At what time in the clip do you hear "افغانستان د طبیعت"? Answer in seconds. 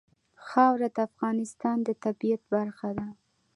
1.09-2.41